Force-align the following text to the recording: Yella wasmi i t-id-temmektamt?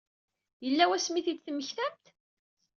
Yella 0.65 0.85
wasmi 0.89 1.17
i 1.19 1.23
t-id-temmektamt? 1.25 2.05